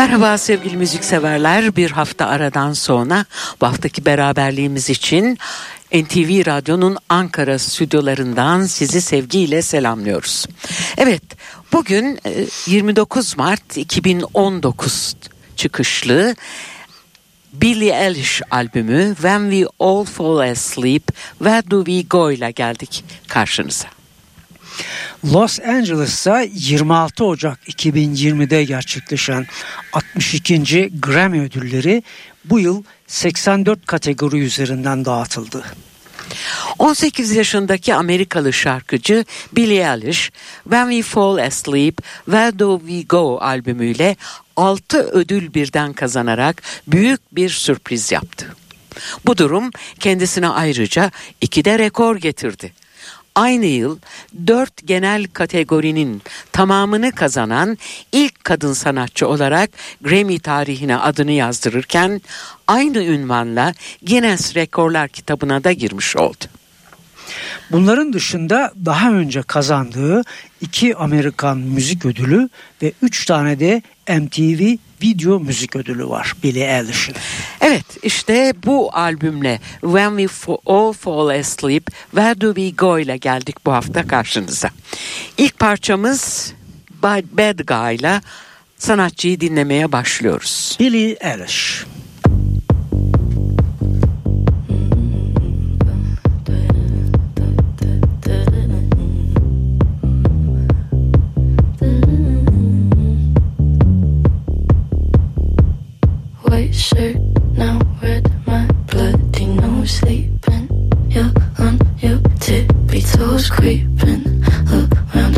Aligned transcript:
Merhaba 0.00 0.38
sevgili 0.38 0.76
müzikseverler. 0.76 1.76
Bir 1.76 1.90
hafta 1.90 2.26
aradan 2.26 2.72
sonra 2.72 3.24
bu 3.60 3.66
haftaki 3.66 4.04
beraberliğimiz 4.04 4.90
için 4.90 5.38
NTV 5.92 6.46
Radyo'nun 6.46 6.96
Ankara 7.08 7.58
stüdyolarından 7.58 8.64
sizi 8.64 9.00
sevgiyle 9.00 9.62
selamlıyoruz. 9.62 10.46
Evet, 10.96 11.22
bugün 11.72 12.18
29 12.66 13.32
e, 13.32 13.36
Mart 13.36 13.76
2019 13.76 15.16
çıkışlı 15.56 16.36
Billie 17.52 18.06
Eilish 18.06 18.42
albümü 18.50 19.14
When 19.14 19.50
We 19.50 19.66
All 19.80 20.04
Fall 20.04 20.38
Asleep 20.38 21.06
Where 21.38 21.70
Do 21.70 21.84
We 21.84 22.02
Go 22.02 22.30
ile 22.30 22.50
geldik 22.50 23.04
karşınıza. 23.28 23.99
Los 25.24 25.60
Angeles'ta 25.60 26.40
26 26.40 27.24
Ocak 27.24 27.68
2020'de 27.68 28.64
gerçekleşen 28.64 29.46
62. 29.92 30.90
Grammy 31.02 31.40
ödülleri 31.40 32.02
bu 32.44 32.60
yıl 32.60 32.82
84 33.06 33.86
kategori 33.86 34.38
üzerinden 34.38 35.04
dağıtıldı. 35.04 35.64
18 36.78 37.30
yaşındaki 37.30 37.94
Amerikalı 37.94 38.52
şarkıcı 38.52 39.24
Billie 39.52 39.92
Eilish, 39.92 40.30
When 40.62 40.90
We 40.90 41.02
Fall 41.02 41.38
Asleep, 41.38 42.02
Where 42.24 42.58
Do 42.58 42.78
We 42.78 43.02
Go 43.02 43.38
albümüyle 43.40 44.16
6 44.56 44.98
ödül 44.98 45.54
birden 45.54 45.92
kazanarak 45.92 46.62
büyük 46.86 47.20
bir 47.36 47.48
sürpriz 47.48 48.12
yaptı. 48.12 48.46
Bu 49.26 49.38
durum 49.38 49.70
kendisine 50.00 50.48
ayrıca 50.48 51.10
iki 51.40 51.64
de 51.64 51.78
rekor 51.78 52.16
getirdi 52.16 52.72
aynı 53.40 53.66
yıl 53.66 53.98
dört 54.46 54.86
genel 54.86 55.24
kategorinin 55.24 56.22
tamamını 56.52 57.12
kazanan 57.12 57.78
ilk 58.12 58.44
kadın 58.44 58.72
sanatçı 58.72 59.28
olarak 59.28 59.70
Grammy 60.00 60.38
tarihine 60.38 60.96
adını 60.96 61.32
yazdırırken 61.32 62.20
aynı 62.66 63.04
ünvanla 63.04 63.74
Guinness 64.02 64.56
Rekorlar 64.56 65.08
kitabına 65.08 65.64
da 65.64 65.72
girmiş 65.72 66.16
oldu. 66.16 66.59
Bunların 67.70 68.12
dışında 68.12 68.72
daha 68.84 69.12
önce 69.12 69.42
kazandığı 69.42 70.22
iki 70.60 70.96
Amerikan 70.96 71.58
müzik 71.58 72.06
ödülü 72.06 72.48
ve 72.82 72.92
üç 73.02 73.24
tane 73.26 73.60
de 73.60 73.82
MTV 74.08 74.76
video 75.02 75.40
müzik 75.40 75.76
ödülü 75.76 76.08
var 76.08 76.34
Billie 76.42 76.78
Eilish'in. 76.78 77.14
Evet 77.60 77.84
işte 78.02 78.54
bu 78.66 78.96
albümle 78.96 79.60
When 79.80 80.16
We 80.18 80.52
All 80.66 80.92
Fall 80.92 81.28
Asleep 81.28 81.90
Where 82.10 82.40
Do 82.40 82.54
We 82.54 82.70
Go 82.70 82.98
ile 82.98 83.16
geldik 83.16 83.56
bu 83.66 83.72
hafta 83.72 84.06
karşınıza. 84.06 84.70
İlk 85.38 85.58
parçamız 85.58 86.52
Bad 87.02 87.58
Guy 87.66 87.94
ile 87.94 88.20
sanatçıyı 88.78 89.40
dinlemeye 89.40 89.92
başlıyoruz. 89.92 90.76
Billie 90.80 91.16
Eilish. 91.20 91.84
white 106.60 106.74
shirt, 106.74 107.16
now 107.56 107.80
red, 108.02 108.24
my 108.46 108.66
bloody 108.86 109.46
nose 109.46 109.92
sleeping. 109.92 110.68
You're 111.08 111.32
on 111.58 111.78
your 111.98 112.20
tippy 112.38 113.00
toes 113.00 113.48
creeping 113.48 114.44
around 114.70 115.36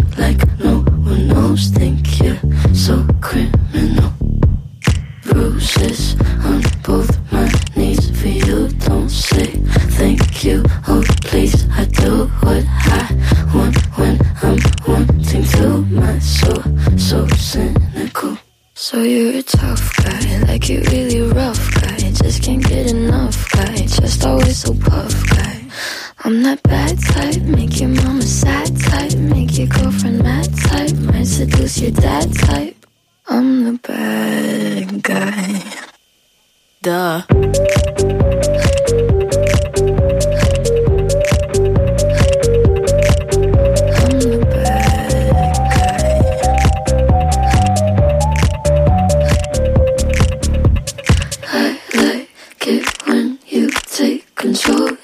control. 54.43 54.99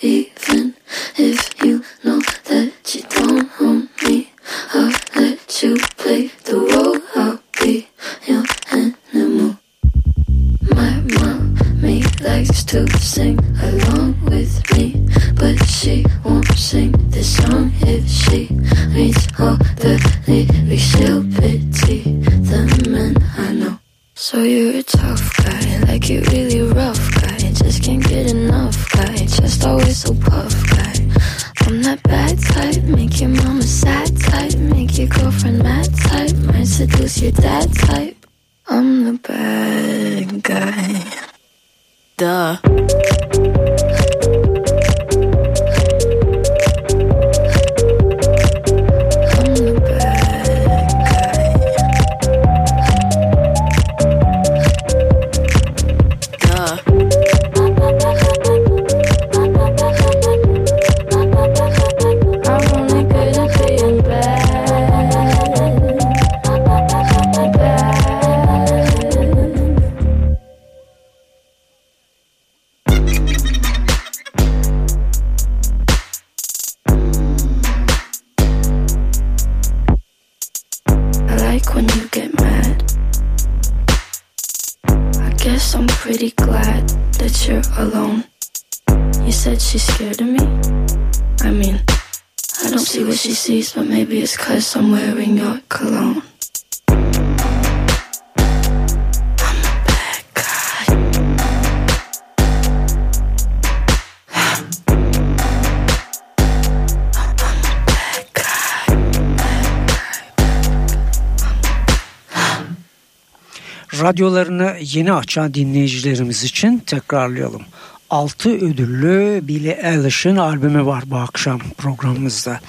Radyolarını 114.01 114.77
yeni 114.81 115.13
açan 115.13 115.55
dinleyicilerimiz 115.55 116.45
için 116.45 116.79
tekrarlayalım. 116.79 117.63
6 118.11 118.51
ödüllü 118.51 119.41
Billie 119.43 119.79
Eilish'in 119.83 120.37
albümü 120.37 120.87
var 120.87 121.05
bu 121.07 121.17
akşam 121.17 121.59
programımızda. 121.79 122.61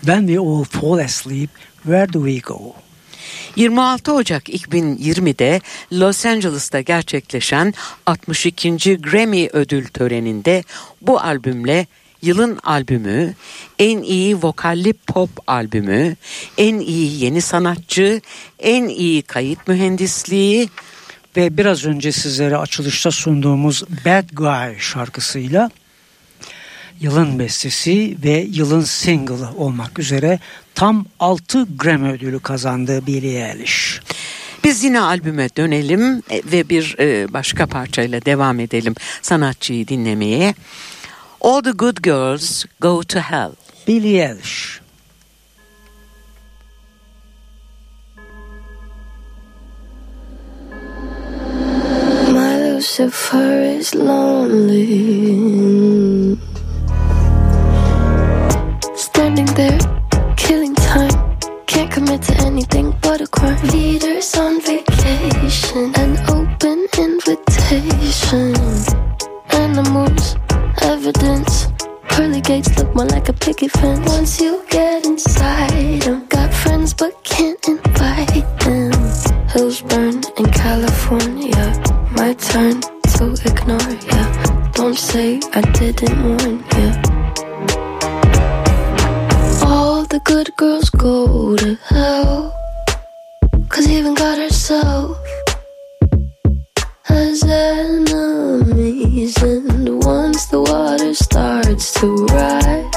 When 0.00 0.26
We 0.26 0.38
All 0.38 0.64
Fall 0.64 0.98
Asleep, 0.98 1.50
Where 1.82 2.12
Do 2.12 2.26
We 2.26 2.38
Go? 2.38 2.74
26 3.56 4.12
Ocak 4.12 4.48
2020'de 4.48 5.60
Los 5.92 6.26
Angeles'ta 6.26 6.80
gerçekleşen 6.80 7.74
62. 8.06 8.96
Grammy 9.02 9.48
ödül 9.52 9.86
töreninde 9.86 10.64
bu 11.00 11.20
albümle 11.20 11.86
yılın 12.22 12.58
albümü, 12.62 13.34
en 13.78 14.02
iyi 14.02 14.42
vokalli 14.42 14.92
pop 14.92 15.30
albümü, 15.46 16.16
en 16.58 16.78
iyi 16.78 17.24
yeni 17.24 17.40
sanatçı, 17.40 18.20
en 18.58 18.88
iyi 18.88 19.22
kayıt 19.22 19.68
mühendisliği 19.68 20.68
ve 21.36 21.56
biraz 21.56 21.84
önce 21.84 22.12
sizlere 22.12 22.56
açılışta 22.56 23.10
sunduğumuz 23.10 23.84
Bad 24.06 24.28
Guy 24.32 24.78
şarkısıyla 24.78 25.70
yılın 27.00 27.38
bestesi 27.38 28.16
ve 28.24 28.46
yılın 28.50 28.80
single'ı 28.80 29.48
olmak 29.56 29.98
üzere 29.98 30.38
tam 30.74 31.06
6 31.20 31.66
Grammy 31.78 32.10
ödülü 32.10 32.40
kazandı 32.40 33.06
Billie 33.06 33.48
Eilish. 33.48 34.00
Biz 34.64 34.84
yine 34.84 35.00
albüme 35.00 35.48
dönelim 35.56 36.22
e, 36.30 36.42
ve 36.52 36.68
bir 36.68 36.96
e, 36.98 37.32
başka 37.32 37.66
parçayla 37.66 38.24
devam 38.24 38.60
edelim 38.60 38.94
sanatçıyı 39.22 39.88
dinlemeye. 39.88 40.54
All 41.42 41.62
the 41.62 41.72
good 41.72 42.02
girls 42.02 42.66
go 42.80 43.00
to 43.02 43.18
hell. 43.18 43.56
Billy 43.86 44.20
Eilish. 44.20 44.80
My 52.30 52.56
Lucifer 52.58 53.62
is 53.78 53.94
lonely. 53.94 54.84
Standing 58.94 59.46
there, 59.56 59.78
killing 60.36 60.74
time. 60.74 61.38
Can't 61.66 61.90
commit 61.90 62.20
to 62.22 62.34
anything 62.44 62.94
but 63.00 63.22
a 63.22 63.26
crime. 63.26 63.66
Leaders 63.68 64.36
on 64.36 64.60
vacation, 64.60 65.94
an 65.96 66.18
open 66.28 66.86
invitation. 66.98 68.54
Animals 69.52 70.36
evidence. 70.82 71.68
Pearly 72.08 72.40
gates 72.40 72.76
look 72.78 72.94
more 72.94 73.06
like 73.06 73.28
a 73.28 73.32
picket 73.32 73.70
fence. 73.72 74.08
Once 74.08 74.40
you 74.40 74.64
get 74.68 75.06
inside 75.06 76.02
them, 76.02 76.26
got 76.26 76.52
friends 76.52 76.94
but 76.94 77.12
can't 77.24 77.60
invite 77.68 78.46
them. 78.60 78.92
Hills 79.48 79.82
burn 79.82 80.22
in 80.38 80.46
California. 80.52 81.66
My 82.12 82.34
turn 82.34 82.80
to 83.14 83.24
ignore 83.44 83.94
ya. 84.10 84.22
Don't 84.72 84.96
say 84.96 85.40
I 85.52 85.60
didn't 85.78 86.16
warn 86.24 86.56
ya. 86.76 86.88
All 89.66 90.04
the 90.04 90.20
good 90.24 90.50
girls 90.56 90.90
go 90.90 91.56
to 91.56 91.74
hell. 91.88 92.54
Cause 93.68 93.86
even 93.88 94.14
God 94.14 94.38
herself 94.38 95.18
has 97.04 97.42
enemies 97.44 98.09
And 99.38 100.02
once 100.02 100.46
the 100.46 100.60
water 100.60 101.14
starts 101.14 101.94
to 102.00 102.26
rise 102.26 102.94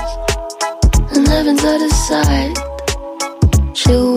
And 1.15 1.27
heaven's 1.27 1.63
out 1.63 1.79
of 1.79 1.91
sight 1.91 2.57
She'll 3.77 4.15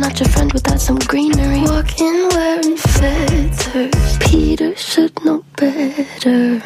Not 0.00 0.18
your 0.18 0.30
friend 0.30 0.50
without 0.52 0.80
some 0.80 0.98
greenery. 0.98 1.60
Walking 1.60 2.28
wearing 2.30 2.76
feathers. 2.76 4.18
Peter 4.18 4.74
should 4.74 5.12
know 5.26 5.44
better. 5.56 6.62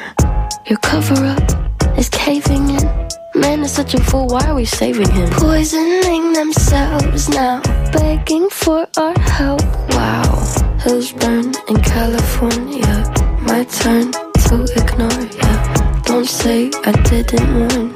Your 0.69 0.79
cover 0.79 1.27
up 1.27 1.99
is 1.99 2.09
caving 2.11 2.71
in. 2.71 3.09
Man 3.35 3.65
is 3.65 3.73
such 3.73 3.95
a 3.95 4.01
fool, 4.01 4.29
why 4.29 4.47
are 4.47 4.55
we 4.55 4.65
saving 4.65 5.11
him? 5.11 5.29
Poisoning 5.31 6.33
themselves 6.33 7.29
now, 7.29 7.61
begging 7.93 8.49
for 8.51 8.87
our 8.97 9.19
help. 9.19 9.63
Wow, 9.91 10.77
hills 10.81 11.11
burn 11.13 11.53
in 11.69 11.83
California. 11.83 12.93
My 13.41 13.65
turn 13.65 14.13
to 14.47 14.57
ignore 14.77 15.27
ya. 15.41 16.03
Don't 16.05 16.29
say 16.29 16.71
I 16.85 16.93
didn't 17.11 17.53
warn 17.59 17.94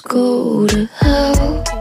go 0.00 0.66
to 0.66 0.86
hell. 0.86 1.73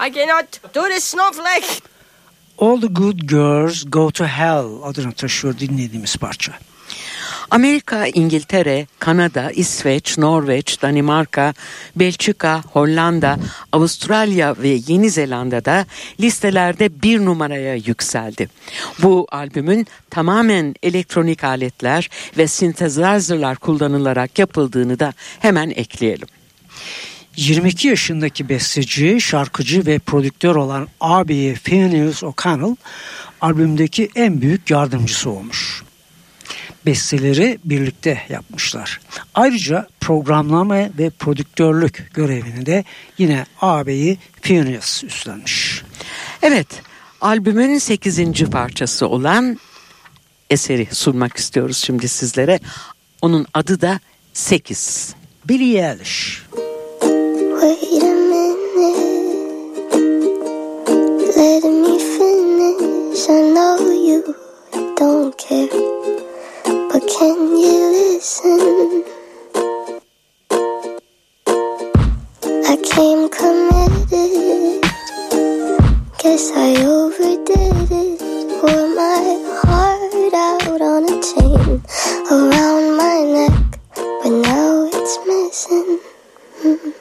I 0.00 0.10
cannot 0.10 0.74
do 0.74 0.88
this 0.88 1.04
snowflake. 1.04 1.82
All 2.58 2.80
the 2.80 2.88
Good 2.88 3.18
Girls 3.28 3.84
Go 3.88 4.10
to 4.10 4.24
Hell 4.24 4.66
adını 4.84 5.12
taşıyor 5.12 5.58
dinlediğimiz 5.58 6.16
parça. 6.16 6.52
Amerika, 7.50 8.06
İngiltere, 8.06 8.86
Kanada, 8.98 9.50
İsveç, 9.50 10.18
Norveç, 10.18 10.82
Danimarka, 10.82 11.54
Belçika, 11.96 12.62
Hollanda, 12.72 13.38
Avustralya 13.72 14.56
ve 14.58 14.78
Yeni 14.86 15.10
Zelanda'da 15.10 15.86
listelerde 16.20 17.02
bir 17.02 17.24
numaraya 17.24 17.74
yükseldi. 17.74 18.48
Bu 19.02 19.26
albümün 19.30 19.86
tamamen 20.10 20.74
elektronik 20.82 21.44
aletler 21.44 22.10
ve 22.38 22.46
synthesizer'lar 22.46 23.56
kullanılarak 23.56 24.38
yapıldığını 24.38 24.98
da 24.98 25.12
hemen 25.40 25.70
ekleyelim. 25.70 26.28
22 27.36 27.88
yaşındaki 27.88 28.48
besteci, 28.48 29.20
şarkıcı 29.20 29.86
ve 29.86 29.98
prodüktör 29.98 30.56
olan 30.56 30.88
abi 31.00 31.54
Phineas 31.64 32.22
O'Connell 32.22 32.76
albümdeki 33.40 34.08
en 34.14 34.40
büyük 34.40 34.70
yardımcısı 34.70 35.30
olmuş. 35.30 35.82
Besteleri 36.86 37.58
birlikte 37.64 38.22
yapmışlar. 38.28 39.00
Ayrıca 39.34 39.86
programlama 40.00 40.76
ve 40.76 41.10
prodüktörlük 41.10 42.10
görevini 42.14 42.66
de 42.66 42.84
yine 43.18 43.46
ağabeyi 43.60 44.18
Phineas 44.42 45.04
üstlenmiş. 45.04 45.82
Evet, 46.42 46.66
albümün 47.20 47.78
8. 47.78 48.50
parçası 48.50 49.08
olan 49.08 49.58
eseri 50.50 50.88
sunmak 50.92 51.36
istiyoruz 51.36 51.76
şimdi 51.76 52.08
sizlere. 52.08 52.60
Onun 53.22 53.46
adı 53.54 53.80
da 53.80 54.00
8. 54.32 55.14
Billie 55.48 55.90
Eilish. 55.90 56.42
Wait 57.60 58.02
a 58.02 58.06
minute, 58.06 59.04
let 61.36 61.64
me 61.64 61.98
finish. 61.98 63.28
I 63.28 63.42
know 63.54 63.78
you 63.90 64.34
don't 64.96 65.36
care, 65.38 65.68
but 66.90 67.02
can 67.06 67.56
you 67.56 67.80
listen? 67.92 69.04
I 72.66 72.76
came 72.82 73.28
committed, 73.28 74.82
guess 76.18 76.52
I 76.56 76.76
overdid 76.84 77.92
it. 77.92 78.20
Wore 78.62 78.88
my 78.96 79.22
heart 79.64 80.34
out 80.34 80.80
on 80.80 81.04
a 81.04 81.22
chain 81.22 81.82
around 82.30 82.96
my 82.96 83.22
neck. 83.36 83.80
But 83.96 84.30
now 84.30 84.88
it's 84.92 85.18
missing. 85.26 86.00
So 86.62 86.99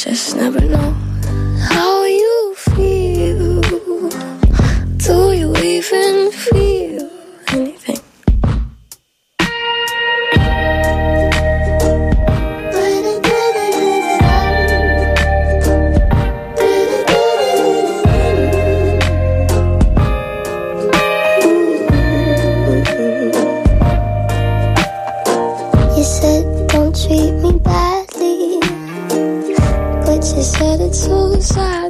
just 0.00 0.34
never 0.34 0.60
know 0.60 0.99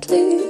badly. 0.01 0.50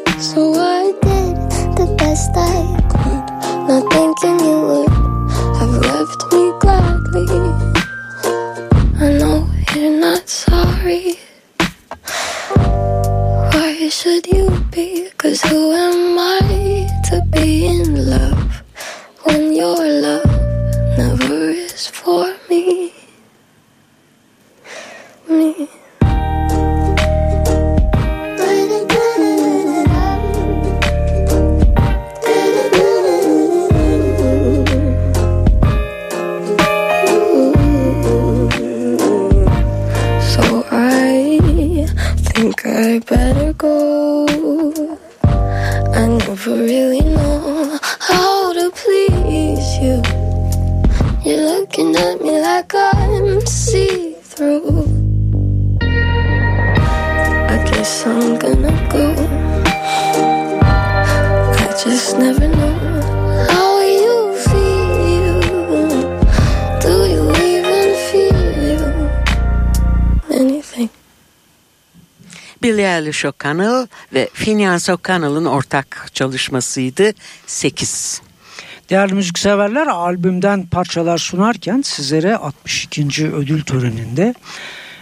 Go. 43.52 44.26
I 45.25 46.07
never 46.07 46.50
really 46.50 47.00
know 47.00 47.78
how 47.83 48.52
to 48.52 48.71
please 48.71 49.78
you. 49.78 50.02
You're 51.25 51.45
looking 51.59 51.95
at 51.97 52.21
me 52.21 52.40
like 52.40 52.73
I'm 52.75 53.40
see 53.47 54.14
through. 54.23 54.87
I 55.80 57.57
guess 57.71 58.07
I'm 58.07 58.38
gonna 58.38 58.88
go. 58.92 59.14
I 61.52 61.83
just 61.83 62.16
never 62.19 62.49
know 62.49 63.00
Billie 72.62 72.97
Eilish 72.97 73.25
O'Connell 73.25 73.87
ve 74.12 74.29
Phineas 74.35 74.88
O'Connell'ın 74.88 75.45
ortak 75.45 76.09
çalışmasıydı 76.12 77.12
8. 77.47 78.23
Değerli 78.90 79.14
müzikseverler 79.14 79.87
albümden 79.87 80.67
parçalar 80.67 81.19
sunarken 81.19 81.83
sizlere 81.83 82.37
62. 82.37 83.33
ödül 83.33 83.62
töreninde 83.62 84.35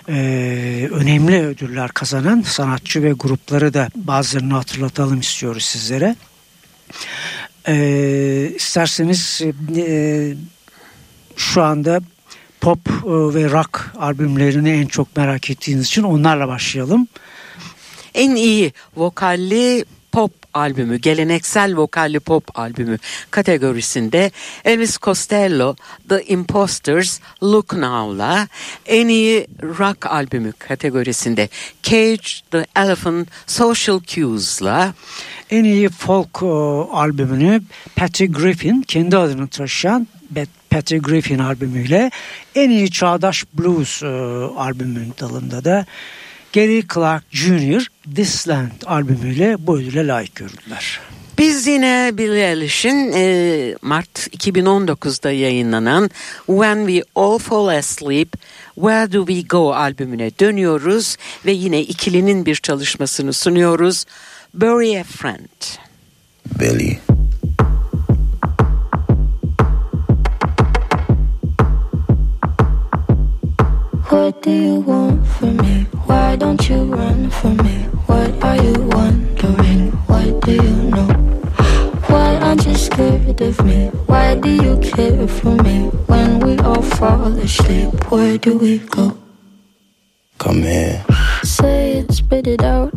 e, 0.09 0.89
önemli 0.93 1.47
ödüller 1.47 1.91
kazanan 1.91 2.43
sanatçı 2.43 3.03
ve 3.03 3.13
grupları 3.13 3.75
da 3.75 3.89
bazılarını 3.95 4.55
hatırlatalım 4.55 5.21
istiyoruz 5.21 5.65
sizlere. 5.65 6.17
E, 7.69 8.53
isterseniz 8.57 9.43
e, 9.77 10.35
şu 11.37 11.63
anda 11.63 12.01
pop 12.61 12.79
e, 12.89 13.09
ve 13.09 13.51
rock 13.51 13.93
albümlerini 13.99 14.71
en 14.71 14.87
çok 14.87 15.17
merak 15.17 15.51
ettiğiniz 15.51 15.87
için 15.87 16.03
onlarla 16.03 16.49
başlayalım. 16.49 17.09
En 18.19 18.35
iyi 18.37 18.73
vokalli 18.97 19.85
pop 20.13 20.33
albümü, 20.55 20.97
geleneksel 20.97 21.77
vokalli 21.77 22.21
pop 22.21 22.59
albümü 22.59 22.99
kategorisinde 23.31 24.31
Elvis 24.65 24.99
Costello 24.99 25.77
The 26.09 26.25
Imposters 26.25 27.21
Look 27.43 27.73
Now'la 27.73 28.49
en 28.87 29.09
iyi 29.09 29.47
rock 29.63 30.07
albümü 30.07 30.53
kategorisinde 30.53 31.49
Cage 31.83 32.29
the 32.51 32.67
Elephant 32.77 33.29
Social 33.47 34.01
Cues'la 34.07 34.95
En 35.51 35.65
iyi 35.65 35.89
folk 35.89 36.43
e, 36.43 36.47
albümünü 36.97 37.63
Patty 37.97 38.25
Griffin 38.25 38.83
kendi 38.83 39.17
adını 39.17 39.49
taşıyan 39.49 40.07
Pat- 40.35 40.49
Patty 40.71 40.97
Griffin 40.97 41.39
albümüyle 41.39 42.11
en 42.55 42.71
iyi 42.71 42.91
çağdaş 42.91 43.45
blues 43.55 44.03
e, 44.03 44.07
albümün 44.57 45.15
dalında 45.21 45.65
da 45.65 45.87
Gary 46.53 46.83
Clark 46.95 47.25
Jr. 47.31 47.87
This 48.15 48.49
Land 48.49 48.71
albümüyle 48.87 49.57
bu 49.59 49.79
ödüle 49.79 50.07
layık 50.07 50.35
görüldüler. 50.35 51.01
Biz 51.39 51.67
yine 51.67 52.11
Billie 52.15 52.51
Eilish'in 52.51 53.13
e, 53.15 53.75
Mart 53.83 54.19
2019'da 54.19 55.31
yayınlanan 55.31 56.11
When 56.47 56.87
We 56.87 57.03
All 57.15 57.39
Fall 57.39 57.69
Asleep 57.69 58.33
Where 58.75 59.13
Do 59.13 59.27
We 59.27 59.43
Go 59.43 59.75
albümüne 59.75 60.31
dönüyoruz 60.41 61.17
ve 61.47 61.53
yine 61.53 61.81
ikilinin 61.81 62.47
bir 62.47 62.57
çalışmasını 62.57 63.33
sunuyoruz. 63.33 64.05
Bury 64.55 65.01
a 65.01 65.05
Friend. 65.05 65.49
Billy. 66.61 66.99
What 74.11 74.45
do 74.45 74.51
you 74.51 74.85
want 74.87 75.27
from 75.27 75.57
me? 75.57 75.78
Why 76.09 76.37
don't 76.37 76.69
you 76.69 76.85
run 76.85 77.29
from 77.29 77.59
me? 77.59 77.77
What 78.07 78.43
are 78.43 78.57
you 78.57 78.73
wondering? 78.97 79.91
What 80.09 80.41
do 80.41 80.53
you 80.53 80.77
know? 80.95 81.09
Why 82.09 82.37
aren't 82.37 82.65
you 82.67 82.75
scared 82.75 83.41
of 83.43 83.63
me? 83.65 83.89
Why 84.07 84.35
do 84.37 84.49
you 84.49 84.79
care 84.79 85.29
for 85.29 85.55
me? 85.67 85.89
When 86.07 86.41
we 86.41 86.57
all 86.61 86.81
fall 86.81 87.33
asleep, 87.39 88.11
where 88.11 88.39
do 88.39 88.57
we 88.57 88.79
go? 88.79 89.17
Come 90.39 90.63
here. 90.63 91.05
Say 91.43 91.99
it, 91.99 92.13
spit 92.13 92.47
it 92.47 92.63
out. 92.63 92.95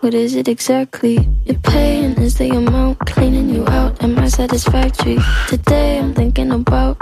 What 0.00 0.14
is 0.14 0.34
it 0.36 0.48
exactly? 0.48 1.28
Your 1.44 1.58
pain 1.60 2.12
is 2.12 2.36
the 2.38 2.48
amount 2.50 3.00
cleaning 3.00 3.50
you 3.50 3.66
out. 3.66 4.02
Am 4.02 4.18
I 4.18 4.28
satisfactory? 4.28 5.18
Today 5.48 5.98
I'm 5.98 6.14
thinking 6.14 6.50
about 6.50 6.96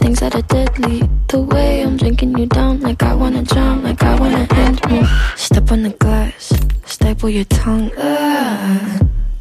things 0.00 0.20
that 0.20 0.34
are 0.34 0.48
deadly. 0.56 1.02
The 1.28 1.40
way 1.42 1.82
I'm 1.82 1.96
drinking 1.96 2.36
you 2.38 2.46
down, 2.46 2.80
like 2.80 3.02
I 3.02 3.14
wanna 3.14 3.42
drown, 3.42 3.84
like 3.84 4.02
I 4.02 4.18
wanna 4.18 4.46
end 4.66 4.80
me. 4.90 5.04
Step 5.36 5.70
on 5.70 5.82
the 5.82 5.90
glass, 5.90 6.52
staple 6.86 7.28
your 7.28 7.44
tongue. 7.44 7.90
Ah, 7.98 8.98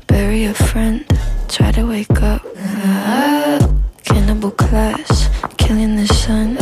bury 0.07 0.43
a 0.45 0.53
friend, 0.53 1.05
try 1.47 1.71
to 1.71 1.83
wake 1.87 2.21
up. 2.21 2.41
Ah, 2.57 3.59
cannibal 4.03 4.51
class, 4.51 5.29
killing 5.57 5.95
the 5.95 6.07
sun. 6.07 6.58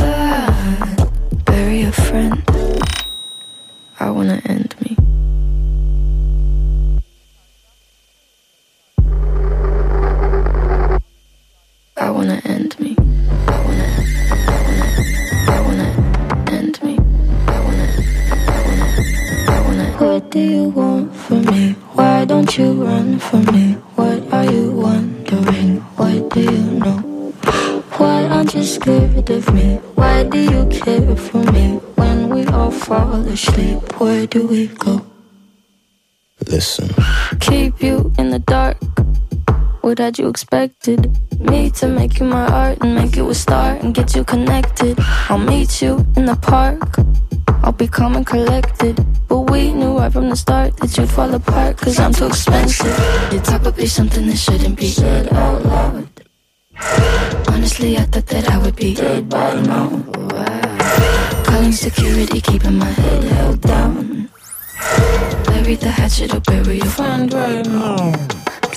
Do 34.29 34.48
we 34.48 34.67
go? 34.67 35.05
Listen. 36.48 36.89
Keep 37.39 37.81
you 37.81 38.12
in 38.17 38.29
the 38.29 38.39
dark. 38.39 38.77
What 39.81 40.00
had 40.00 40.19
you 40.19 40.27
expected? 40.27 41.17
Me 41.39 41.69
to 41.72 41.88
make 41.88 42.19
you 42.19 42.25
my 42.25 42.46
art 42.48 42.77
and 42.81 42.93
make 42.93 43.15
you 43.15 43.29
a 43.29 43.36
star 43.36 43.75
and 43.75 43.96
get 43.96 44.15
you 44.15 44.24
connected. 44.24 44.98
I'll 45.29 45.38
meet 45.38 45.81
you 45.81 46.05
in 46.17 46.25
the 46.25 46.36
park. 46.36 46.98
I'll 47.63 47.72
be 47.72 47.88
calm 47.88 48.15
and 48.15 48.25
collected. 48.25 49.03
But 49.27 49.50
we 49.51 49.74
knew 49.74 49.98
right 49.98 50.12
from 50.12 50.29
the 50.29 50.36
start 50.36 50.75
that 50.77 50.98
you'd 50.98 51.10
fall 51.10 51.34
apart, 51.34 51.77
cause 51.77 52.00
I'm 52.00 52.13
too 52.13 52.27
expensive. 52.27 52.88
It's 53.31 53.50
probably 53.50 53.88
something 53.88 54.27
that 54.27 54.38
shouldn't 54.38 54.77
be 54.77 54.88
said 54.88 55.31
out 55.34 55.63
loud. 55.65 56.07
Honestly, 57.48 57.98
I 57.98 58.03
thought 58.03 58.27
that 58.27 58.50
I 58.50 58.57
would 58.57 58.75
be 58.75 58.93
dead 58.93 59.29
by 59.29 59.53
now. 59.62 60.66
Calling 61.46 61.72
security, 61.72 62.42
keeping 62.42 62.77
my 62.77 62.86
head 62.86 63.24
held 63.24 63.62
down. 63.62 64.30
Bury 65.46 65.75
the 65.75 65.89
hatchet 65.89 66.34
or 66.34 66.39
bury 66.42 66.77
your 66.77 66.86
friend 66.86 67.32
right 67.34 67.66
now. 67.66 67.96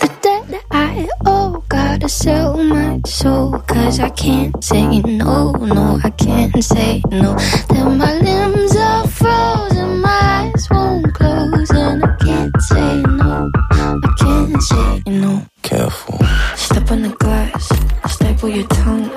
The 0.01 0.11
debt 0.23 0.65
I 0.71 1.09
owe, 1.27 1.63
gotta 1.69 2.09
sell 2.09 2.57
my 2.57 3.01
soul. 3.07 3.59
Cause 3.67 4.01
I 4.01 4.11
can't 4.11 4.63
say 4.65 5.01
no, 5.01 5.53
no, 5.53 6.01
I 6.03 6.11
can't 6.11 6.63
say 6.65 7.03
no. 7.11 7.37
Then 7.69 7.99
my 7.99 8.15
limbs 8.15 8.77
are 8.77 9.07
frozen, 9.07 10.01
my 10.01 10.51
eyes 10.55 10.69
won't 10.71 11.13
close. 11.15 11.71
And 11.71 12.05
I 12.05 12.17
can't 12.17 12.63
say 12.63 13.03
no, 13.03 13.51
I 13.71 14.15
can't 14.19 14.63
say 14.63 15.03
no. 15.07 15.47
Careful. 15.63 16.19
Step 16.57 16.91
on 16.91 17.03
the 17.03 17.15
glass, 17.19 17.69
staple 18.09 18.49
your 18.49 18.67
tongue. 18.69 19.11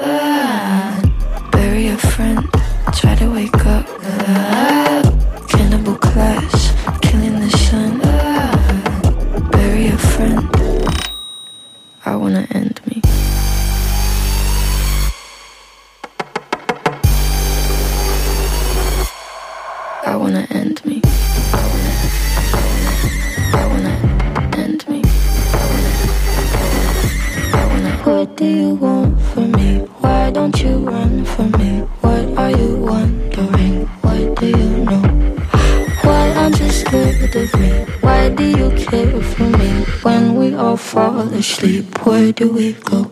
Fall 41.24 41.40
asleep, 41.40 42.06
where 42.06 42.32
do 42.32 42.48
we 42.48 42.74
go? 42.74 43.12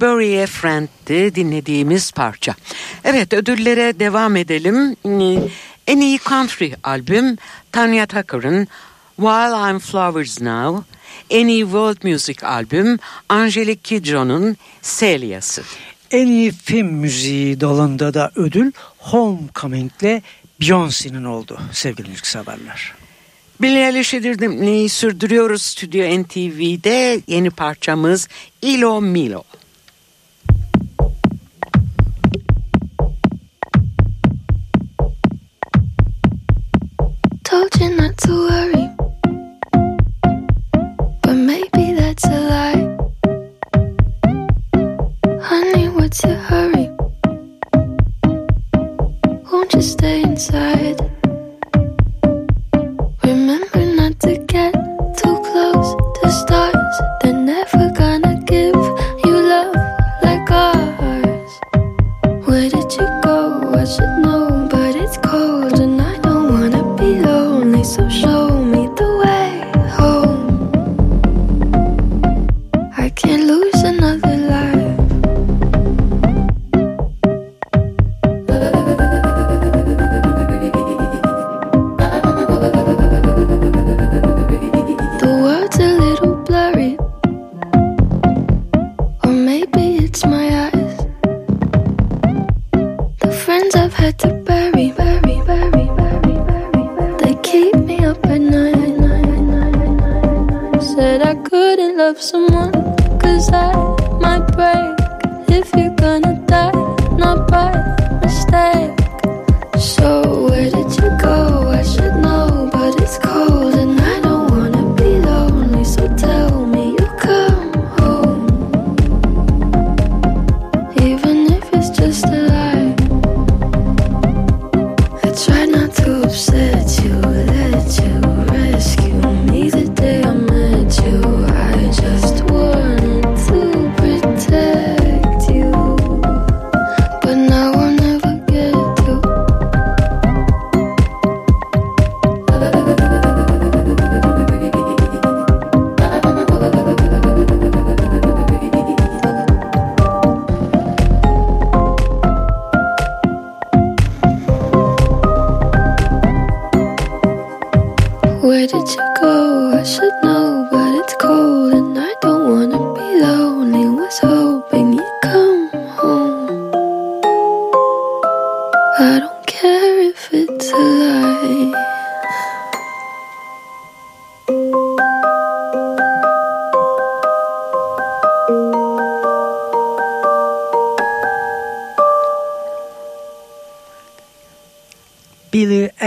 Bury 0.00 0.42
a 0.42 0.46
dinlediğimiz 1.34 2.12
parça. 2.12 2.54
Evet 3.04 3.32
ödüllere 3.32 3.98
devam 3.98 4.36
edelim. 4.36 4.96
En 5.86 6.00
iyi 6.00 6.18
country 6.18 6.72
albüm 6.82 7.36
Tanya 7.72 8.06
Tucker'ın 8.06 8.68
While 9.16 9.70
I'm 9.70 9.78
Flowers 9.78 10.40
Now. 10.40 10.84
En 11.30 11.46
iyi 11.46 11.62
world 11.62 12.04
music 12.04 12.46
albüm 12.46 12.98
Angelique 13.28 13.82
Kidjo'nun 13.82 14.56
Celia'sı. 14.82 15.62
En 16.12 16.26
iyi 16.26 16.52
film 16.52 16.86
müziği 16.86 17.60
dalında 17.60 18.14
da 18.14 18.30
ödül 18.36 18.72
Homecoming'le 18.98 20.22
Beyoncé'nin 20.60 21.24
oldu 21.24 21.60
sevgili 21.72 22.08
müzikseverler. 22.08 22.92
Billie 23.60 23.86
Eilish'i 23.86 24.22
dinlemeyi 24.22 24.88
sürdürüyoruz 24.88 25.62
Stüdyo 25.62 26.22
NTV'de. 26.22 27.20
Yeni 27.26 27.50
parçamız 27.50 28.28
Ilo 28.62 29.00
Milo. 29.00 29.42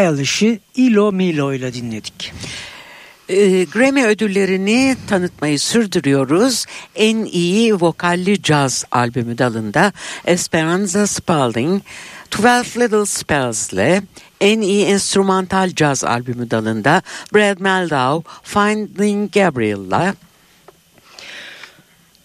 Eilish'i 0.06 0.60
Ilo 0.76 1.12
Milo 1.12 1.54
ile 1.54 1.74
dinledik. 1.74 2.34
Ee, 3.30 3.64
Grammy 3.64 4.06
ödüllerini 4.06 4.98
tanıtmayı 5.08 5.60
sürdürüyoruz. 5.60 6.66
En 6.96 7.18
iyi 7.18 7.74
vokalli 7.74 8.42
caz 8.42 8.86
albümü 8.92 9.38
dalında 9.38 9.94
Esperanza 10.26 11.08
Spalding 11.08 11.82
12 12.40 12.80
Little 12.80 13.06
Spells 13.06 13.74
ile 13.74 14.02
en 14.42 14.62
iyi 14.62 14.86
enstrümantal 14.86 15.70
caz 15.76 16.04
albümü 16.04 16.52
dalında 16.52 17.02
Brad 17.34 17.60
Meldau 17.60 18.24
Finding 18.44 19.32
Gabriel'la 19.32 20.16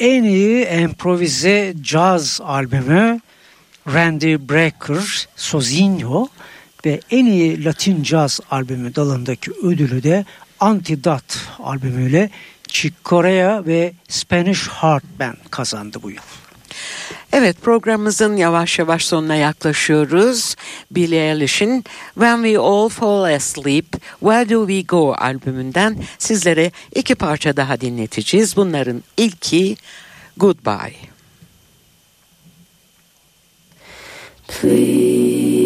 En 0.01 0.23
iyi 0.23 0.69
improvize 0.69 1.75
caz 1.83 2.41
albümü 2.45 3.21
Randy 3.87 4.37
Brecker 4.37 5.29
Sozinho 5.37 6.29
ve 6.87 7.01
en 7.11 7.27
iyi 7.27 7.65
Latin 7.65 8.03
caz 8.03 8.41
albümü 8.51 8.95
dalındaki 8.95 9.51
ödülü 9.51 10.03
de 10.03 10.25
Antidot 10.61 11.39
albümüyle 11.59 12.31
Chick 12.69 13.05
Corea 13.05 13.67
ve 13.67 13.93
Spanish 14.09 14.69
Heart 14.69 15.05
Band 15.19 15.37
kazandı 15.51 15.99
bu 16.03 16.11
yıl. 16.11 16.23
Evet 17.33 17.63
programımızın 17.63 18.37
yavaş 18.37 18.79
yavaş 18.79 19.07
sonuna 19.07 19.35
yaklaşıyoruz. 19.35 20.57
Billie 20.91 21.31
Eilish'in 21.31 21.85
When 22.15 22.43
We 22.43 22.59
All 22.59 22.89
Fall 22.89 23.35
Asleep, 23.35 23.93
Where 24.21 24.51
Do 24.51 24.67
We 24.69 24.83
Go 24.83 25.15
albümünden 25.19 25.97
sizlere 26.19 26.73
iki 26.95 27.15
parça 27.15 27.57
daha 27.57 27.81
dinleteceğiz. 27.81 28.57
Bunların 28.57 29.03
ilki 29.17 29.77
Goodbye. 30.37 31.11
It's 34.49 35.60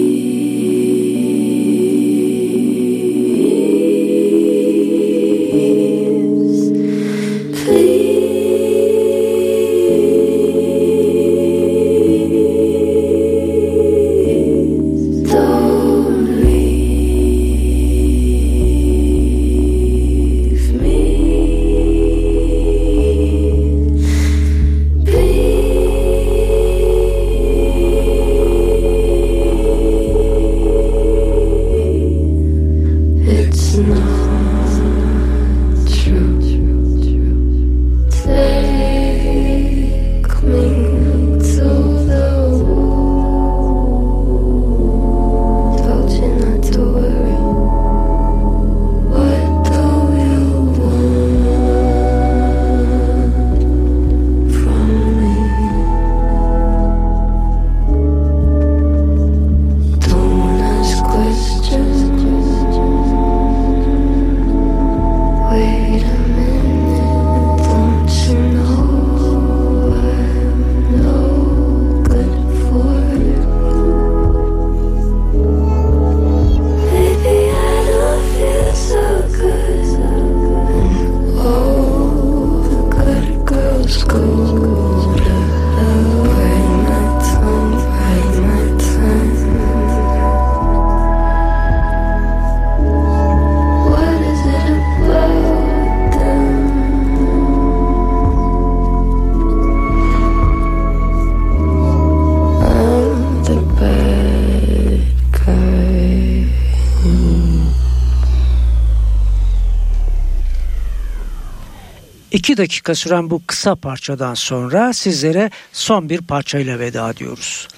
2 112.44 112.56
dakika 112.56 112.94
süren 112.94 113.30
bu 113.30 113.42
kısa 113.46 113.76
parçadan 113.76 114.34
sonra 114.34 114.92
sizlere 114.92 115.50
son 115.72 116.08
bir 116.08 116.20
parçayla 116.20 116.78
veda 116.78 117.10
ediyoruz. 117.10 117.68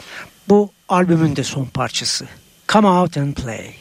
Bu 0.48 0.70
albümün 0.88 1.36
de 1.36 1.44
son 1.44 1.64
parçası. 1.64 2.26
Come 2.68 2.88
Out 2.88 3.16
and 3.16 3.34
Play. 3.34 3.74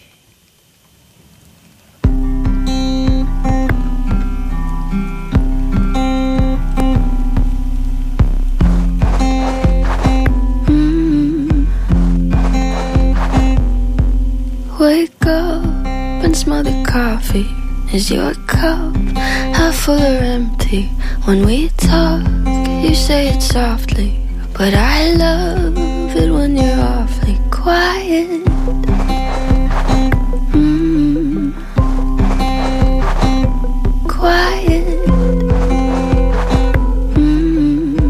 Hmm. 10.68 11.66
Wake 14.78 15.30
up 15.30 16.26
and 16.26 16.36
smell 16.36 16.64
the 16.64 16.84
coffee. 16.92 17.46
Is 17.94 18.12
your 18.12 18.34
cup 18.34 19.55
full 19.86 20.02
or 20.02 20.24
empty? 20.38 20.88
When 21.26 21.46
we 21.46 21.70
talk, 21.78 22.24
you 22.84 22.96
say 22.96 23.28
it 23.28 23.40
softly. 23.40 24.20
But 24.58 24.74
I 24.74 25.14
love 25.14 25.78
it 26.16 26.32
when 26.32 26.58
you're 26.58 26.80
awfully 26.80 27.38
quiet. 27.52 28.44
Mm. 30.58 31.54
Quiet. 34.08 34.88
Mm. 37.14 38.02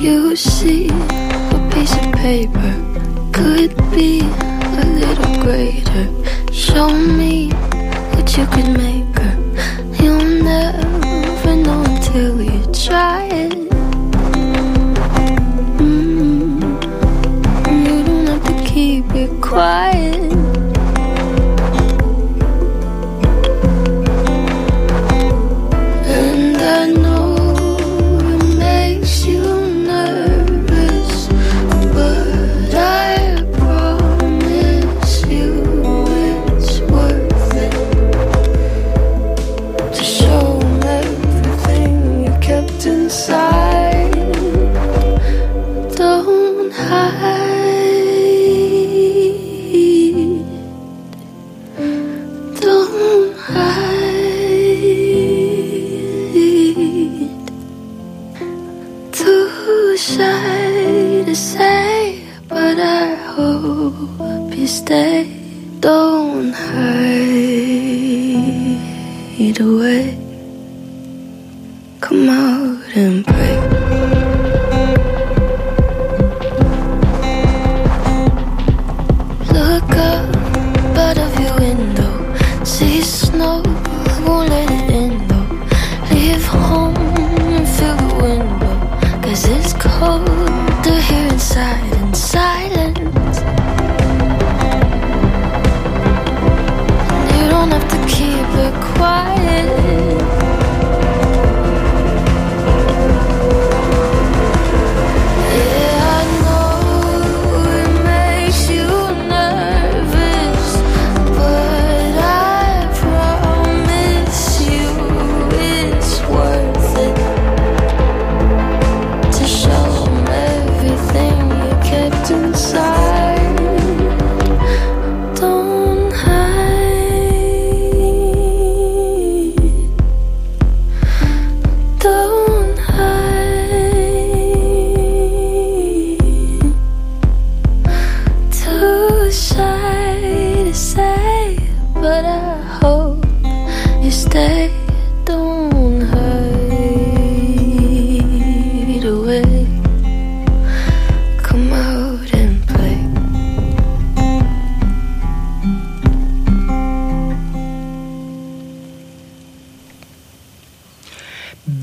You 0.00 0.36
see 0.36 0.86
a 0.86 1.70
piece 1.74 1.96
of 1.96 2.12
paper 2.12 2.72
could 3.32 3.74
be 3.90 4.20
a 4.20 4.84
little 5.02 5.34
greater. 5.42 6.06
Show 6.52 6.90
me 6.92 7.41
could 8.52 8.76
make 8.76 8.91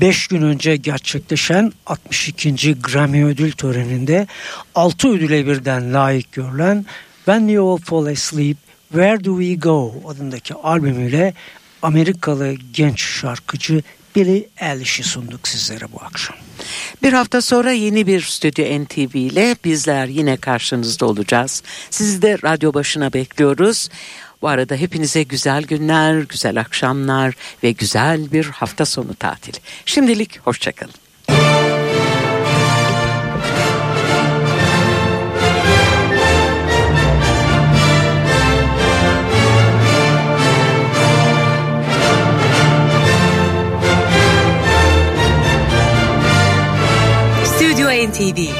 5 0.00 0.26
gün 0.26 0.42
önce 0.42 0.76
gerçekleşen 0.76 1.72
62. 1.86 2.74
Grammy 2.80 3.24
ödül 3.24 3.52
töreninde 3.52 4.26
6 4.74 5.08
ödüle 5.08 5.46
birden 5.46 5.94
layık 5.94 6.32
görülen 6.32 6.86
When 7.24 7.40
We 7.40 7.60
All 7.60 7.76
Fall 7.76 8.06
Asleep 8.06 8.56
Where 8.88 9.24
Do 9.24 9.40
We 9.40 9.54
Go 9.54 9.94
adındaki 10.08 10.54
albümüyle 10.54 11.34
Amerikalı 11.82 12.54
genç 12.72 13.02
şarkıcı 13.02 13.82
Billy 14.16 14.48
Eilish'i 14.60 15.02
sunduk 15.02 15.48
sizlere 15.48 15.92
bu 15.92 16.02
akşam. 16.02 16.36
Bir 17.02 17.12
hafta 17.12 17.42
sonra 17.42 17.72
yeni 17.72 18.06
bir 18.06 18.20
Stüdyo 18.20 18.84
NTV 18.84 19.16
ile 19.16 19.56
bizler 19.64 20.06
yine 20.06 20.36
karşınızda 20.36 21.06
olacağız. 21.06 21.62
Sizi 21.90 22.22
de 22.22 22.38
radyo 22.44 22.74
başına 22.74 23.12
bekliyoruz. 23.12 23.88
Bu 24.42 24.48
arada 24.48 24.74
hepinize 24.74 25.22
güzel 25.22 25.62
günler, 25.62 26.22
güzel 26.22 26.60
akşamlar 26.60 27.34
ve 27.62 27.70
güzel 27.70 28.32
bir 28.32 28.44
hafta 28.44 28.84
sonu 28.84 29.14
tatili. 29.14 29.56
Şimdilik 29.84 30.40
hoşçakalın. 30.40 30.94
Stüdyo 47.44 48.59